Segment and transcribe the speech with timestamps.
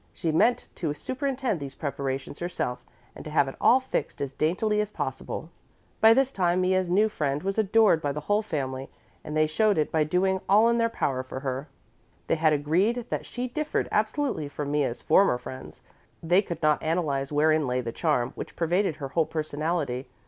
[0.13, 2.83] She meant to superintend these preparations herself
[3.15, 5.51] and to have it all fixed as daintily as possible.
[5.99, 8.89] By this time Mea's new friend was adored by the whole family,
[9.23, 11.67] and they showed it by doing all in their power for her.
[12.25, 15.83] They had agreed that she differed absolutely from Mea's former friends.
[16.23, 20.07] They could not analyze wherein lay the charm which pervaded her whole personality.